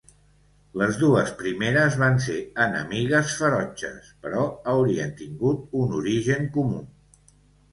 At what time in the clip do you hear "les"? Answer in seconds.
0.81-0.95